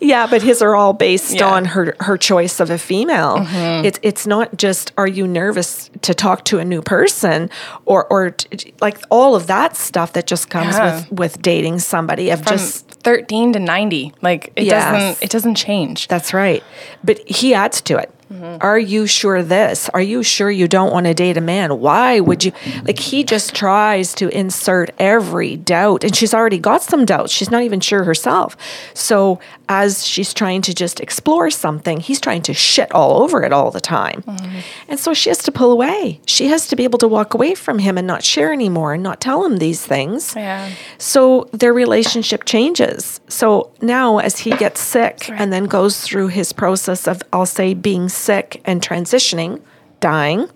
[0.01, 1.43] Yeah, but his are all based Yeah.
[1.43, 1.55] Mm-hmm.
[1.55, 3.47] on her her choice of a female.
[3.85, 7.51] It's it's not just are you nervous to talk to a new person
[7.85, 10.97] or or t- like all of that stuff that just comes Yeah.
[10.97, 14.13] with with dating somebody of From just 13 to 90.
[14.23, 14.93] Like it Yes.
[14.93, 16.09] doesn't it doesn't change.
[16.09, 16.63] That's right.
[17.05, 18.11] But he adds to it.
[18.31, 19.89] Are you sure this?
[19.91, 21.79] Are you sure you don't want to date a man?
[21.81, 22.53] Why would you?
[22.85, 27.33] Like, he just tries to insert every doubt, and she's already got some doubts.
[27.33, 28.57] She's not even sure herself.
[28.95, 33.53] So, as she's trying to just explore something, he's trying to shit all over it
[33.53, 34.23] all the time.
[34.23, 34.59] Mm-hmm.
[34.89, 36.21] And so she has to pull away.
[36.27, 39.03] She has to be able to walk away from him and not share anymore and
[39.03, 40.35] not tell him these things.
[40.37, 40.71] Yeah.
[40.99, 43.21] So their relationship changes.
[43.29, 47.75] So now, as he gets sick and then goes through his process of, I'll say,
[47.75, 49.63] being sick and transitioning,
[50.01, 50.49] dying,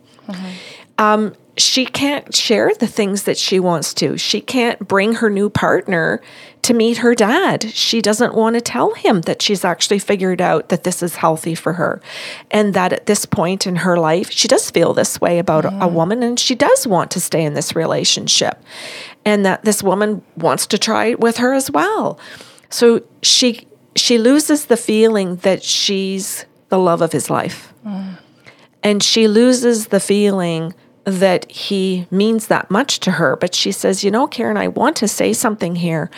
[0.99, 4.17] um, she can't share the things that she wants to.
[4.17, 6.23] She can't bring her new partner
[6.63, 7.71] to meet her dad.
[7.71, 11.55] She doesn't want to tell him that she's actually figured out that this is healthy
[11.55, 12.01] for her.
[12.51, 15.85] And that at this point in her life, she does feel this way about a,
[15.85, 18.63] a woman and she does want to stay in this relationship.
[19.25, 22.19] And that this woman wants to try it with her as well.
[22.71, 27.73] So she she loses the feeling that she's the love of his life.
[28.83, 33.37] And she loses the feeling that he means that much to her.
[33.37, 36.11] But she says, You know, Karen, I want to say something here.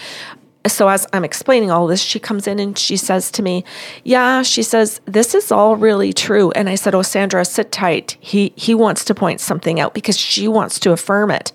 [0.66, 3.64] So, as I'm explaining all this, she comes in and she says to me,
[4.04, 6.52] Yeah, she says, This is all really true.
[6.52, 8.16] And I said, Oh, Sandra, sit tight.
[8.20, 11.52] He, he wants to point something out because she wants to affirm it.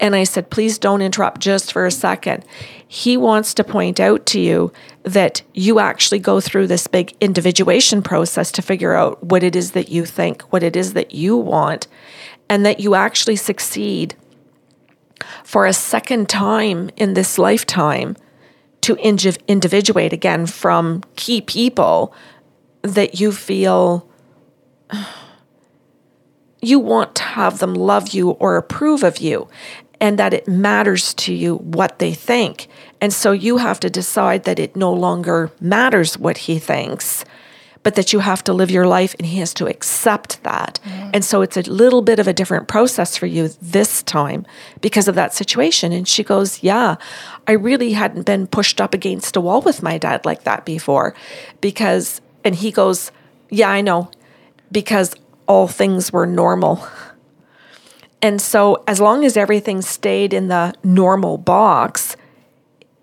[0.00, 2.44] And I said, Please don't interrupt just for a second.
[2.88, 4.72] He wants to point out to you
[5.04, 9.72] that you actually go through this big individuation process to figure out what it is
[9.72, 11.86] that you think, what it is that you want,
[12.48, 14.16] and that you actually succeed
[15.44, 18.16] for a second time in this lifetime
[18.82, 22.14] to indiv- individuate again from key people
[22.82, 24.08] that you feel
[26.62, 29.48] you want to have them love you or approve of you
[30.00, 32.68] and that it matters to you what they think.
[33.00, 37.24] And so you have to decide that it no longer matters what he thinks,
[37.82, 40.78] but that you have to live your life and he has to accept that.
[40.84, 41.10] Mm-hmm.
[41.14, 44.46] And so it's a little bit of a different process for you this time
[44.80, 45.92] because of that situation.
[45.92, 46.96] And she goes, Yeah,
[47.46, 51.14] I really hadn't been pushed up against a wall with my dad like that before.
[51.60, 53.12] Because, and he goes,
[53.48, 54.10] Yeah, I know,
[54.70, 55.14] because
[55.46, 56.86] all things were normal.
[58.22, 62.16] And so as long as everything stayed in the normal box,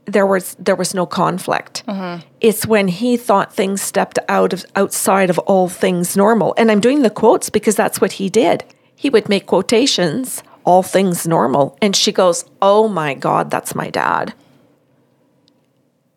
[0.08, 1.86] there was there was no conflict.
[1.86, 2.26] Mm-hmm.
[2.42, 6.56] It's when he thought things stepped out of outside of all things normal.
[6.58, 8.64] And I'm doing the quotes because that's what he did.
[8.96, 11.78] He would make quotations, all things normal.
[11.82, 14.34] And she goes, "Oh my god, that's my dad."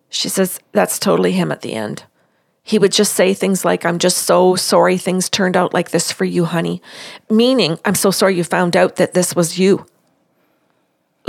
[0.09, 2.05] She says, "That's totally him at the end."
[2.63, 6.13] He would just say things like, I'm just so sorry things turned out like this
[6.13, 6.81] for you, honey.
[7.29, 9.87] Meaning, I'm so sorry you found out that this was you.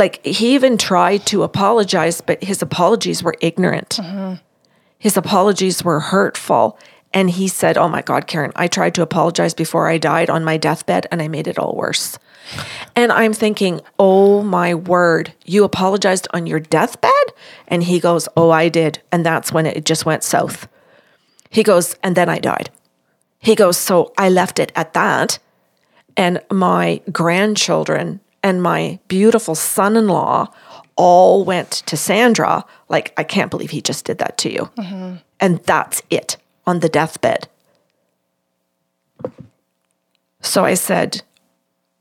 [0.01, 3.99] Like, he even tried to apologize, but his apologies were ignorant.
[4.01, 4.41] Mm-hmm.
[4.97, 6.79] His apologies were hurtful.
[7.13, 10.43] And he said, Oh my God, Karen, I tried to apologize before I died on
[10.43, 12.17] my deathbed and I made it all worse.
[12.95, 17.27] And I'm thinking, Oh my word, you apologized on your deathbed?
[17.67, 19.03] And he goes, Oh, I did.
[19.11, 20.67] And that's when it just went south.
[21.51, 22.71] He goes, and then I died.
[23.37, 25.37] He goes, so I left it at that.
[26.17, 30.47] And my grandchildren and my beautiful son in law
[30.95, 34.69] all went to Sandra, like, I can't believe he just did that to you.
[34.77, 35.15] Mm-hmm.
[35.39, 37.47] And that's it on the deathbed.
[40.41, 41.21] So I said,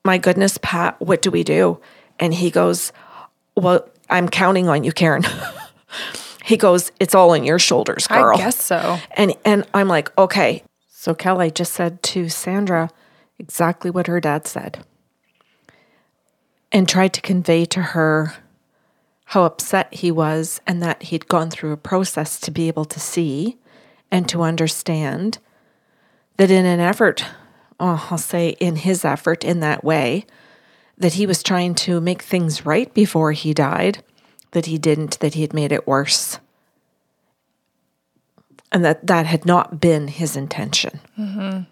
[0.05, 1.81] My goodness, Pat, what do we do?
[2.19, 2.93] And he goes,
[3.57, 5.25] Well, I'm counting on you, Karen.
[6.51, 8.35] He goes, It's all on your shoulders, girl.
[8.35, 8.99] I guess so.
[9.13, 10.65] And and I'm like, okay.
[10.89, 12.91] So Kelly just said to Sandra
[13.39, 14.85] exactly what her dad said.
[16.73, 18.35] And tried to convey to her
[19.27, 23.01] how upset he was and that he'd gone through a process to be able to
[23.01, 23.59] see
[24.11, 25.39] and to understand
[26.37, 27.25] that in an effort,
[27.79, 30.27] oh, I'll say in his effort in that way,
[30.99, 34.03] that he was trying to make things right before he died
[34.53, 36.39] that he didn't, that he had made it worse.
[38.73, 41.01] And that that had not been his intention.
[41.19, 41.63] Mm-hmm.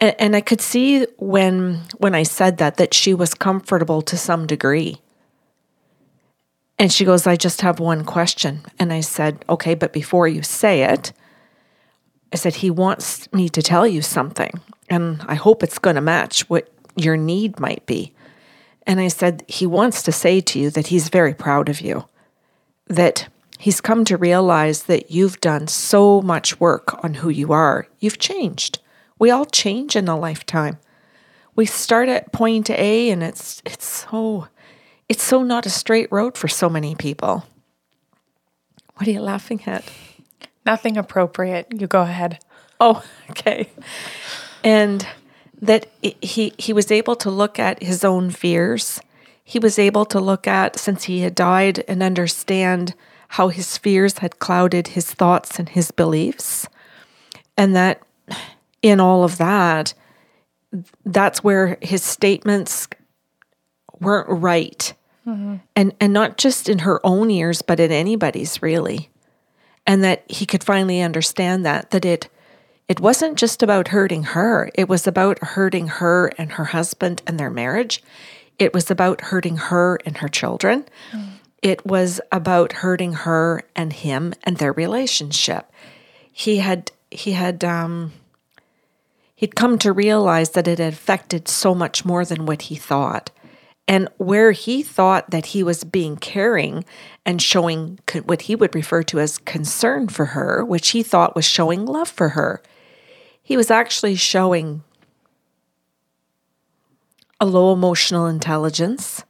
[0.00, 4.16] And, and I could see when when I said that that she was comfortable to
[4.16, 5.00] some degree.
[6.78, 8.62] And she goes, I just have one question.
[8.78, 11.12] And I said, Okay, but before you say it,
[12.32, 14.60] I said, He wants me to tell you something.
[14.88, 18.14] And I hope it's going to match what your need might be.
[18.86, 22.06] And I said, He wants to say to you that He's very proud of you,
[22.86, 27.86] that He's come to realize that you've done so much work on who you are.
[27.98, 28.78] You've changed.
[29.20, 30.78] We all change in a lifetime.
[31.54, 34.48] We start at point A and it's it's so
[35.10, 37.44] it's so not a straight road for so many people.
[38.94, 39.84] What are you laughing at?
[40.64, 41.66] Nothing appropriate.
[41.70, 42.38] You go ahead.
[42.80, 43.68] Oh, okay.
[44.64, 45.06] And
[45.60, 49.02] that he he was able to look at his own fears.
[49.44, 52.94] He was able to look at since he had died and understand
[53.36, 56.66] how his fears had clouded his thoughts and his beliefs.
[57.58, 58.00] And that
[58.82, 59.94] in all of that
[61.04, 62.88] that's where his statements
[64.00, 64.92] weren't right.
[65.26, 65.56] Mm-hmm.
[65.76, 69.10] And and not just in her own ears but in anybody's really.
[69.86, 72.28] And that he could finally understand that that it
[72.88, 77.38] it wasn't just about hurting her, it was about hurting her and her husband and
[77.38, 78.02] their marriage.
[78.58, 80.84] It was about hurting her and her children.
[81.12, 81.28] Mm.
[81.62, 85.70] It was about hurting her and him and their relationship.
[86.32, 88.12] He had he had um
[89.40, 93.30] he'd come to realize that it had affected so much more than what he thought.
[93.88, 96.84] And where he thought that he was being caring
[97.24, 101.46] and showing what he would refer to as concern for her, which he thought was
[101.46, 102.62] showing love for her,
[103.42, 104.82] he was actually showing
[107.40, 109.24] a low emotional intelligence.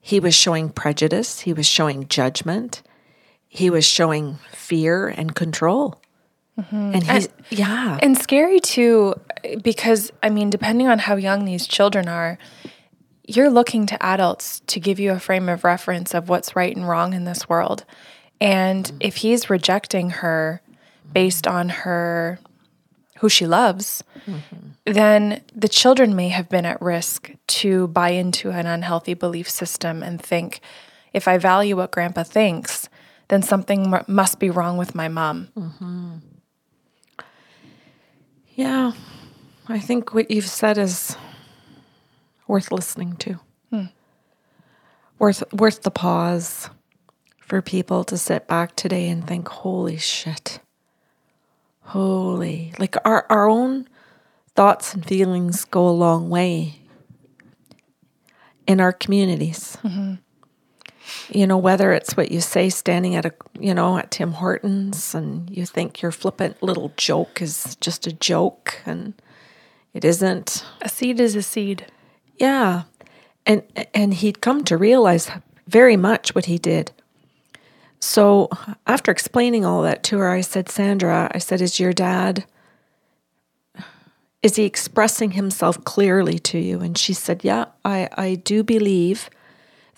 [0.00, 1.40] He was showing prejudice.
[1.40, 2.82] He was showing judgment.
[3.48, 6.00] He was showing fear and control.
[6.58, 6.90] Mm-hmm.
[6.94, 7.98] And he's, and, yeah.
[8.02, 9.14] And scary too,
[9.62, 12.38] because, I mean, depending on how young these children are,
[13.26, 16.88] you're looking to adults to give you a frame of reference of what's right and
[16.88, 17.84] wrong in this world.
[18.40, 18.96] And mm-hmm.
[19.00, 20.62] if he's rejecting her
[21.12, 21.56] based mm-hmm.
[21.56, 22.38] on her
[23.18, 24.70] who she loves, mm-hmm.
[24.86, 30.02] then the children may have been at risk to buy into an unhealthy belief system
[30.02, 30.60] and think,
[31.12, 32.88] if I value what grandpa thinks,
[33.28, 35.48] then something mu- must be wrong with my mom.
[38.58, 38.90] Yeah.
[39.68, 41.16] I think what you've said is
[42.48, 43.38] worth listening to.
[43.70, 43.84] Hmm.
[45.20, 46.68] Worth worth the pause
[47.38, 50.58] for people to sit back today and think, holy shit.
[51.82, 52.72] Holy.
[52.80, 53.86] Like our, our own
[54.56, 56.80] thoughts and feelings go a long way
[58.66, 59.78] in our communities.
[59.84, 60.14] Mm-hmm.
[61.30, 65.14] You know, whether it's what you say standing at a, you know, at Tim Hortons
[65.14, 69.14] and you think your flippant little joke is just a joke and
[69.92, 70.64] it isn't.
[70.80, 71.86] A seed is a seed.
[72.36, 72.84] Yeah.
[73.44, 73.62] And
[73.94, 75.30] and he'd come to realize
[75.66, 76.92] very much what he did.
[78.00, 78.48] So
[78.86, 82.44] after explaining all that to her, I said, Sandra, I said, is your dad
[84.42, 86.80] is he expressing himself clearly to you?
[86.80, 89.30] And she said, Yeah, I, I do believe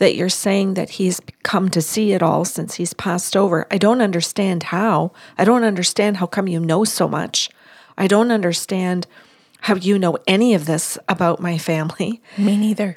[0.00, 3.66] that you're saying that he's come to see it all since he's passed over.
[3.70, 5.12] I don't understand how.
[5.36, 7.50] I don't understand how come you know so much.
[7.98, 9.06] I don't understand
[9.60, 12.22] how you know any of this about my family.
[12.38, 12.96] Me neither.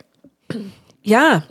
[1.05, 1.41] Yeah.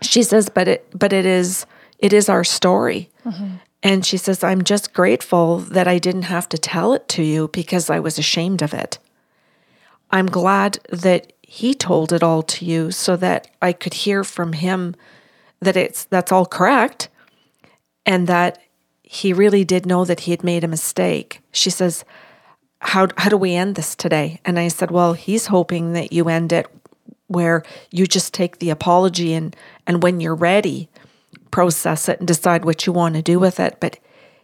[0.00, 1.66] She says, but it but it is
[1.98, 3.10] it is our story.
[3.22, 3.56] Mm-hmm.
[3.82, 7.48] And she says, I'm just grateful that I didn't have to tell it to you
[7.48, 8.98] because I was ashamed of it.
[10.10, 14.54] I'm glad that he told it all to you so that I could hear from
[14.54, 14.96] him
[15.60, 17.10] that it's that's all correct
[18.06, 18.58] and that
[19.02, 21.42] he really did know that he had made a mistake.
[21.52, 22.06] She says,
[22.80, 24.40] how how do we end this today?
[24.46, 26.68] And I said, well, he's hoping that you end it
[27.26, 29.54] where you just take the apology and
[29.86, 30.88] and when you're ready,
[31.50, 33.76] process it and decide what you want to do with it.
[33.78, 33.98] But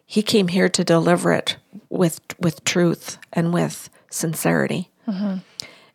[0.04, 1.56] he came here to deliver it
[1.88, 4.90] with with truth and with sincerity.
[5.06, 5.38] Mm-hmm.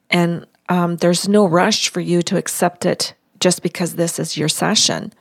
[0.10, 4.50] And um, there's no rush for you to accept it just because this is your
[4.50, 5.14] session.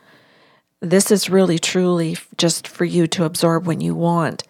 [0.80, 4.44] This is really truly just for you to absorb when you want,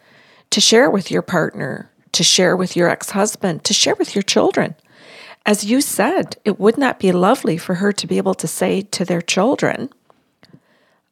[0.51, 4.23] to share with your partner, to share with your ex husband, to share with your
[4.23, 4.75] children.
[5.45, 9.05] As you said, it wouldn't be lovely for her to be able to say to
[9.05, 9.91] their children,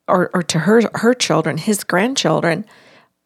[0.06, 2.64] or, or to her her children, his grandchildren,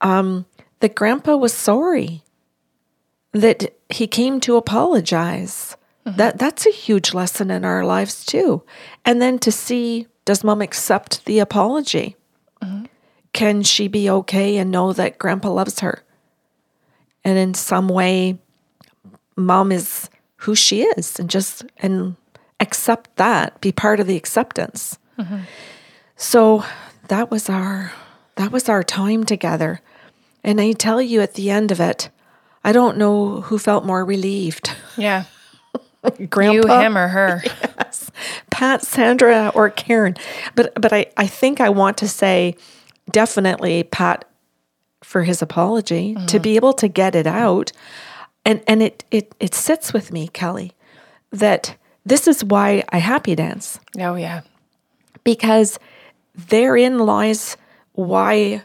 [0.00, 0.46] um,
[0.80, 2.22] that grandpa was sorry,
[3.32, 5.76] that he came to apologize.
[6.06, 6.16] Mm-hmm.
[6.18, 8.62] That that's a huge lesson in our lives too.
[9.04, 12.16] And then to see does mom accept the apology?
[12.62, 12.86] Mm-hmm.
[13.32, 16.02] Can she be okay and know that grandpa loves her?
[17.24, 18.38] And in some way,
[19.36, 22.16] mom is who she is and just and
[22.60, 24.98] accept that, be part of the acceptance.
[25.18, 25.40] Mm-hmm.
[26.16, 26.64] So
[27.08, 27.92] that was our
[28.36, 29.80] that was our time together.
[30.42, 32.10] And I tell you at the end of it,
[32.62, 34.70] I don't know who felt more relieved.
[34.96, 35.24] Yeah.
[36.30, 37.42] Grandpa, You, him, or her.
[37.78, 38.10] yes,
[38.50, 40.16] Pat, Sandra, or Karen.
[40.54, 42.56] But but I, I think I want to say
[43.10, 44.24] definitely Pat
[45.02, 47.72] for his apology to be able to get it out.
[48.44, 50.72] And and it it it sits with me, Kelly,
[51.30, 54.42] that this is why I happy dance Oh, yeah.
[55.24, 55.78] because
[56.34, 57.56] therein lies
[57.92, 58.62] why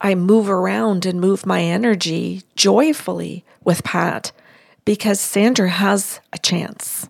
[0.00, 4.32] I move around and move my energy joyfully with Pat
[4.84, 7.08] because Sandra has a chance.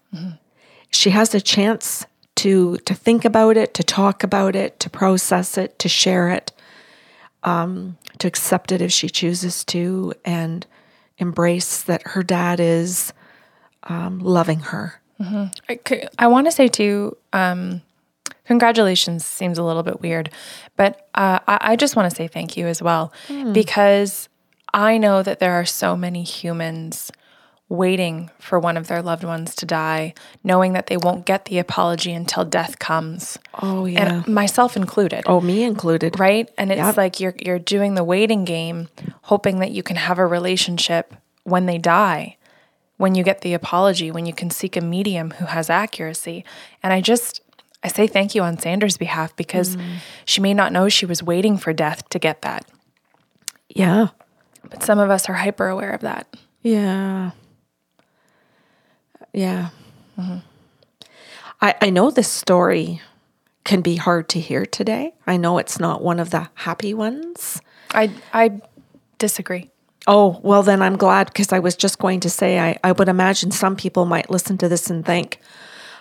[0.91, 2.07] She has a chance
[2.37, 6.53] to to think about it, to talk about it, to process it, to share it,
[7.43, 10.67] um, to accept it if she chooses to, and
[11.19, 13.13] embrace that her dad is
[13.85, 15.01] um, loving her.
[16.19, 17.83] I want to say too, um,
[18.47, 20.31] congratulations seems a little bit weird,
[20.77, 23.13] but uh, I, I just want to say thank you as well
[23.53, 24.29] because
[24.73, 27.13] I know that there are so many humans
[27.69, 30.13] waiting for one of their loved ones to die,
[30.45, 33.39] knowing that they won't get the apology until death comes.
[33.63, 34.23] Oh yeah.
[34.23, 35.23] And myself included.
[35.27, 36.21] oh, me included.
[36.21, 36.97] right and it's Yep.
[36.97, 38.89] like you're you're doing the waiting game
[39.23, 42.37] hoping that you can have a relationship when they die
[42.97, 46.45] when you get the apology when you can seek a medium who has accuracy
[46.83, 47.41] and i just
[47.83, 49.97] i say thank you on Sandra's behalf because mm.
[50.25, 52.67] she may not know she was waiting for death to get that
[53.69, 54.09] Yeah.
[54.71, 56.27] but some of us are hyper aware of that
[56.63, 57.33] Yeah.
[59.35, 59.69] Yeah.
[61.61, 63.01] I, I know this story
[63.65, 65.15] can be hard to hear today.
[65.27, 67.61] I know it's not one of the happy ones.
[67.93, 68.61] i i
[69.19, 69.71] disagree
[70.07, 73.09] Oh, well, then I'm glad because I was just going to say I, I would
[73.09, 75.41] imagine some people might listen to this and think,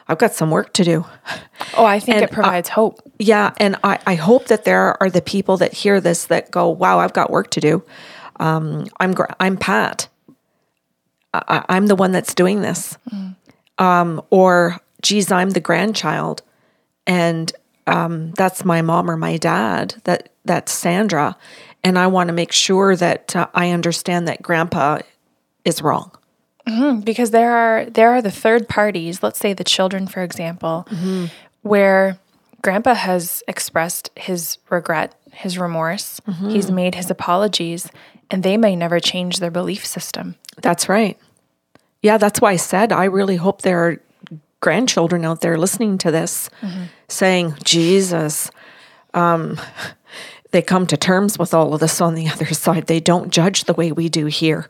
[0.10, 1.06] I've got some work to do.
[1.78, 5.10] oh i think And, it provides hope Yeah, and I, I hope that there are
[5.10, 7.84] the people that hear this that go, "Wow, I've got work to do."
[8.42, 10.10] Um, I'm I'm Pat.
[11.34, 12.98] I, I'm the one that's doing this.
[13.80, 16.42] Um, or, geez, I'm the grandchild
[17.08, 17.52] and
[17.88, 21.36] um, that's my mom or my dad, that, that's Sandra.
[21.84, 25.00] And I want to make sure that uh, I understand that grandpa
[25.66, 26.12] is wrong.
[27.04, 30.88] because there are there are the third parties let's say the children for example
[31.62, 32.18] where
[32.62, 37.90] grandpa has expressed his regret his remorse he's made his apologies
[38.34, 41.18] and they may never change their belief system That's right.
[42.02, 43.98] Yeah, that's why I said I really hope there are
[44.60, 46.50] grandchildren out there listening to this
[47.08, 48.50] saying, Jesus,
[49.14, 49.60] um,
[50.52, 52.88] they come to terms with all of this on the other side.
[52.88, 54.68] They don't judge the way we do here.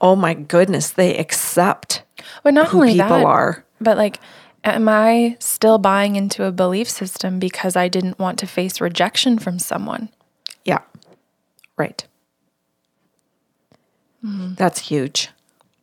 [0.00, 2.02] Oh my goodness, they accept
[2.42, 3.64] but not who only people that are.
[3.80, 4.18] but like
[4.64, 9.38] am i still buying into a belief system because i didn't want to face rejection
[9.38, 10.08] from someone
[10.64, 10.80] Yeah,
[11.76, 12.04] right.
[14.26, 14.54] Mm-hmm.
[14.54, 15.30] That's huge.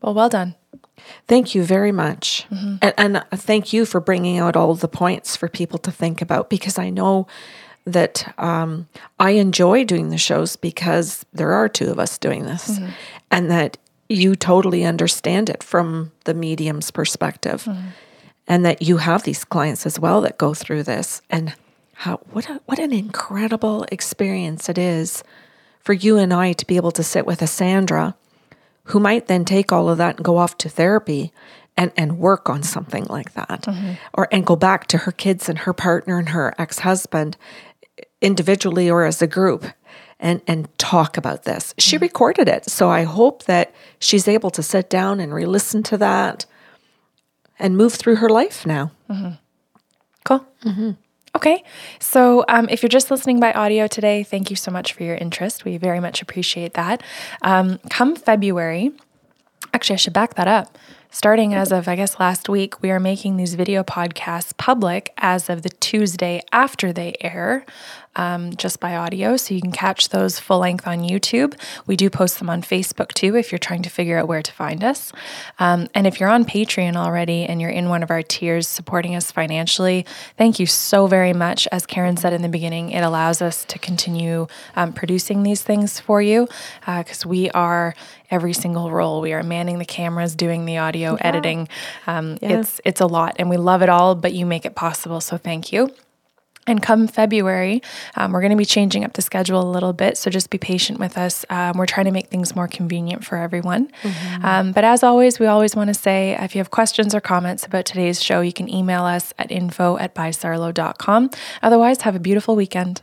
[0.01, 0.55] well well done.
[1.27, 2.45] Thank you very much.
[2.49, 2.75] Mm-hmm.
[2.81, 6.49] And, and thank you for bringing out all the points for people to think about
[6.49, 7.27] because I know
[7.85, 8.87] that um,
[9.19, 12.89] I enjoy doing the shows because there are two of us doing this mm-hmm.
[13.31, 13.77] and that
[14.07, 17.67] you totally understand it from the medium's perspective
[18.47, 21.21] and that you have these clients as well that go through this.
[21.29, 21.53] And
[21.93, 25.23] how what a, what an incredible experience it is
[25.81, 28.15] for you and I to be able to sit with a Sandra
[28.85, 31.31] who might then take all of that and go off to therapy
[31.77, 33.63] and, and work on something like that.
[33.63, 33.93] Mm-hmm.
[34.13, 37.37] Or and go back to her kids and her partner and her ex-husband
[38.21, 39.65] individually or as a group
[40.19, 41.73] and and talk about this.
[41.77, 42.03] She mm-hmm.
[42.03, 42.69] recorded it.
[42.69, 46.45] So i hope that she's able to sit down and re-listen to that
[47.59, 48.91] and move through her life now.
[49.09, 49.33] Mm-hmm.
[50.25, 50.45] Cool.
[51.35, 51.63] Okay.
[51.99, 55.15] So um, if you're just listening by audio today, thank you so much for your
[55.15, 55.65] interest.
[55.65, 57.01] We very much appreciate that.
[57.41, 58.91] Um, come February,
[59.73, 60.77] actually, I should back that up.
[61.09, 65.47] Starting as of, I guess, last week, we are making these video podcasts public as
[65.49, 67.65] of the Tuesday after they air,
[68.15, 69.35] um, just by audio.
[69.35, 71.59] So you can catch those full length on YouTube.
[71.87, 74.51] We do post them on Facebook too if you're trying to figure out where to
[74.51, 75.11] find us.
[75.59, 79.13] Um, and if you're on Patreon already and you're in one of our tiers supporting
[79.13, 80.05] us financially,
[80.37, 81.67] thank you so very much.
[81.71, 85.99] As Karen said in the beginning, it allows us to continue um, producing these things
[85.99, 86.47] for you
[86.85, 87.93] because we are
[88.31, 89.21] every single role.
[89.21, 91.67] We are manning the cameras, doing the audio, editing.
[92.07, 94.15] Um, It's it's a lot, and we love it all.
[94.15, 95.82] But you make it possible, so thank you.
[96.65, 97.81] And come February,
[98.15, 100.17] um, we're going to be changing up the schedule a little bit.
[100.17, 101.45] So just be patient with us.
[101.49, 103.91] Um, we're trying to make things more convenient for everyone.
[104.43, 107.65] Um, but as always, we always want to say if you have questions or comments
[107.65, 111.29] about today's show, you can email us at info at bysarlo.com.
[111.61, 113.01] Otherwise, have a beautiful weekend.